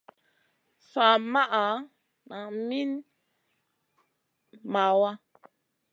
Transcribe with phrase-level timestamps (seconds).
[0.91, 1.65] Sa maʼa
[2.29, 2.91] nan minim
[4.71, 5.15] mawaa.